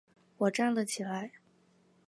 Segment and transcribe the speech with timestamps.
[0.39, 1.31] 我站了起来